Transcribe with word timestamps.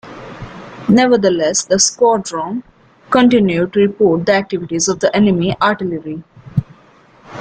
Nevertheless, 0.89 1.63
the 1.65 1.77
squadron 1.77 2.63
continued 3.11 3.73
to 3.73 3.81
report 3.81 4.25
the 4.25 4.33
activities 4.33 4.87
of 4.87 4.99
enemy 5.13 5.55
artillery. 5.61 6.23